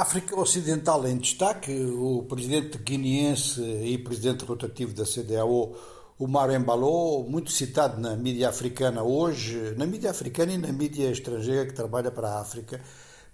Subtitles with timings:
[0.00, 5.74] África Ocidental em destaque, o presidente guineense e presidente rotativo da CDAO,
[6.16, 11.66] Omar Embalou, muito citado na mídia africana hoje, na mídia africana e na mídia estrangeira
[11.66, 12.80] que trabalha para a África,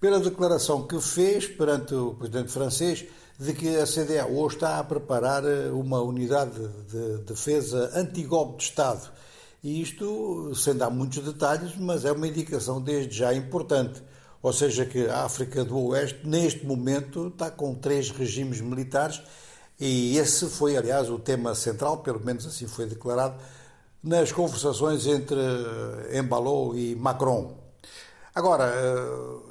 [0.01, 3.05] pela declaração que fez perante o presidente francês
[3.39, 9.13] de que a CDAO está a preparar uma unidade de defesa anti-golpe de Estado.
[9.63, 14.03] E isto, sem dar muitos detalhes, mas é uma indicação desde já importante
[14.45, 19.23] ou seja, que a África do Oeste, neste momento, está com três regimes militares
[19.81, 23.37] e esse foi, aliás, o tema central, pelo menos assim foi declarado,
[24.03, 25.41] nas conversações entre
[26.13, 27.57] Embalou e Macron.
[28.35, 28.71] Agora,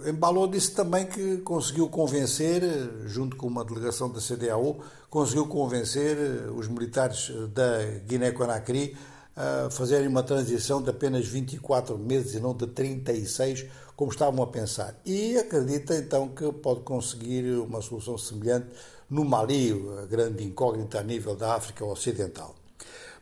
[0.06, 2.62] Embalou disse também que conseguiu convencer,
[3.08, 4.78] junto com uma delegação da CDAO,
[5.10, 6.16] conseguiu convencer
[6.56, 8.96] os militares da Guiné-Conakry
[9.36, 13.66] a fazerem uma transição de apenas 24 meses e não de 36,
[13.96, 15.00] como estavam a pensar.
[15.06, 18.68] E acredita então que pode conseguir uma solução semelhante
[19.10, 22.56] no Mali, a grande incógnita a nível da África Ocidental.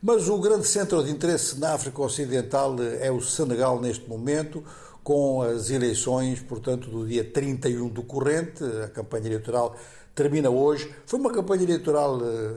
[0.02, 4.64] Mas o grande centro de interesse na África Ocidental é o Senegal neste momento,
[5.04, 9.76] com as eleições, portanto, do dia 31 do corrente, a campanha eleitoral
[10.22, 10.94] termina hoje.
[11.06, 12.54] Foi uma campanha eleitoral eh,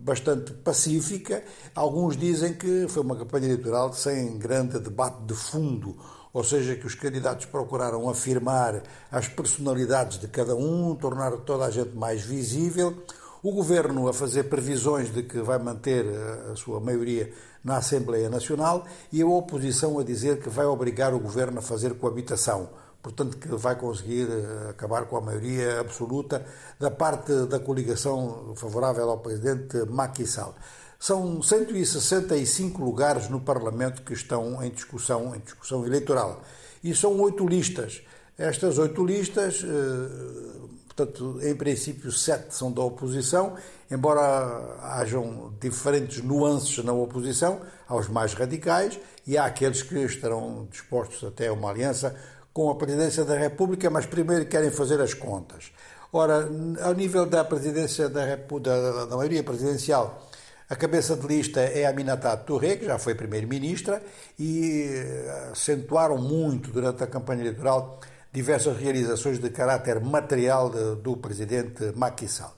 [0.00, 1.42] bastante pacífica.
[1.74, 5.96] Alguns dizem que foi uma campanha eleitoral sem grande debate de fundo,
[6.30, 11.70] ou seja, que os candidatos procuraram afirmar as personalidades de cada um, tornar toda a
[11.70, 12.94] gente mais visível.
[13.42, 17.32] O governo a fazer previsões de que vai manter eh, a sua maioria
[17.64, 21.94] na Assembleia Nacional e a oposição a dizer que vai obrigar o governo a fazer
[21.94, 22.68] coabitação
[23.06, 26.44] portanto que vai conseguir eh, acabar com a maioria absoluta
[26.76, 30.56] da parte da coligação favorável ao presidente Macky Sall.
[30.98, 36.42] São 165 lugares no Parlamento que estão em discussão, em discussão eleitoral.
[36.82, 38.02] E são oito listas.
[38.36, 43.54] Estas oito listas, eh, portanto, em princípio, sete são da oposição,
[43.88, 51.22] embora hajam diferentes nuances na oposição, aos mais radicais, e há aqueles que estarão dispostos
[51.22, 52.16] até a uma aliança
[52.56, 55.70] com a presidência da República, mas primeiro querem fazer as contas.
[56.10, 56.48] Ora,
[56.80, 60.26] ao nível da presidência da, da, da maioria presidencial,
[60.66, 64.02] a cabeça de lista é Aminata Touré, que já foi primeira-ministra,
[64.38, 68.00] e eh, acentuaram muito durante a campanha eleitoral
[68.32, 72.54] diversas realizações de caráter material do presidente Macky Sall.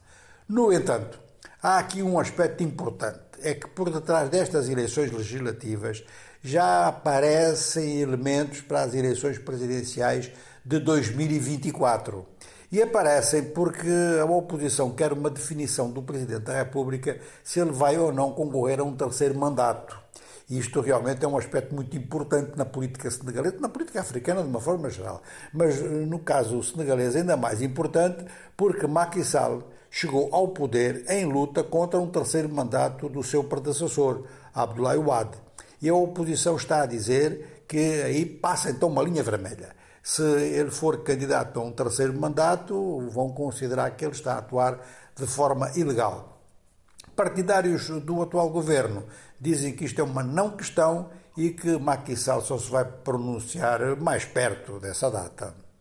[0.48, 1.18] No entanto,
[1.60, 6.04] há aqui um aspecto importante, é que por detrás destas eleições legislativas
[6.42, 10.30] já aparecem elementos para as eleições presidenciais
[10.64, 12.26] de 2024.
[12.70, 13.88] E aparecem porque
[14.20, 18.80] a oposição quer uma definição do Presidente da República se ele vai ou não concorrer
[18.80, 19.98] a um terceiro mandato.
[20.48, 24.48] E isto realmente é um aspecto muito importante na política senegalesa, na política africana de
[24.48, 25.22] uma forma geral.
[25.52, 28.24] Mas no caso senegalês ainda mais importante,
[28.56, 34.24] porque Macky Sall chegou ao poder em luta contra um terceiro mandato do seu predecessor,
[34.54, 35.38] Abdoulaye Wade.
[35.82, 39.76] E a oposição está a dizer que aí passa então uma linha vermelha.
[40.02, 44.80] Se ele for candidato a um terceiro mandato, vão considerar que ele está a atuar
[45.14, 46.37] de forma ilegal.
[47.18, 49.02] Partidários do atual governo
[49.40, 53.96] dizem que isto é uma não questão e que Macky Sall só se vai pronunciar
[53.96, 55.52] mais perto dessa data.